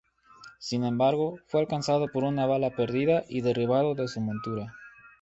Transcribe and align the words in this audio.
Sin 0.57 0.83
embargo 0.83 1.37
fue 1.45 1.59
alcanzado 1.59 2.07
por 2.07 2.23
una 2.23 2.47
bala 2.47 2.71
perdida 2.75 3.23
y 3.29 3.41
derribado 3.41 3.93
de 3.93 4.07
su 4.07 4.19
montura. 4.19 4.73